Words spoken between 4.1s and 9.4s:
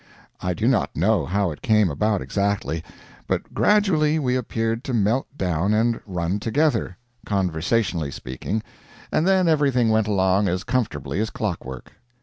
we appeared to melt down and run together, conversationally speaking, and